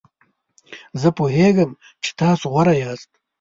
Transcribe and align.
زه 1.01 1.09
پوهیږم 1.17 1.69
چې 2.03 2.09
تاسو 2.19 2.45
غوره 2.53 2.73
یاست. 2.81 3.09